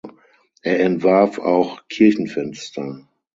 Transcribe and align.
Er 0.63 0.79
entwarf 0.79 1.37
auch 1.37 1.87
Kirchenfenster. 1.87 3.07